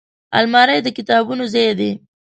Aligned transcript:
الماري 0.37 0.77
د 0.83 0.87
کتابونو 0.97 1.43
ځای 1.53 1.71
دی 1.79 1.91